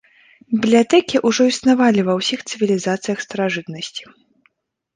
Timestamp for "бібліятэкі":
0.53-1.21